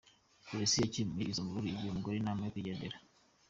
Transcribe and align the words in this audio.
Polisi 0.47 0.75
yakemuye 0.83 1.25
izo 1.31 1.41
mvururu, 1.45 1.67
igira 1.73 1.91
umugore 1.91 2.15
inama 2.17 2.41
yo 2.43 2.51
kwigendera. 2.53 2.97